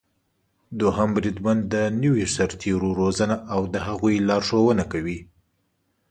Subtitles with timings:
[0.79, 5.19] دوهم بریدمن د نويو سرتېرو روزنه او د هغوی لارښونه کوي.